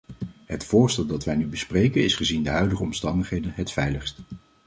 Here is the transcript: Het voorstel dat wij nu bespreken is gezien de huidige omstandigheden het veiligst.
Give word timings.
Het 0.45 0.65
voorstel 0.65 1.05
dat 1.05 1.23
wij 1.25 1.35
nu 1.35 1.45
bespreken 1.45 2.03
is 2.03 2.15
gezien 2.15 2.43
de 2.43 2.49
huidige 2.49 2.81
omstandigheden 2.81 3.53
het 3.55 3.71
veiligst. 3.71 4.17